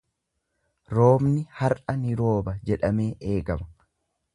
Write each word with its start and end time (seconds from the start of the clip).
Roobni 0.93 1.43
har'a 1.59 1.97
ni 2.07 2.19
rooba 2.25 2.59
jedhamee 2.73 3.15
eegama. 3.33 3.75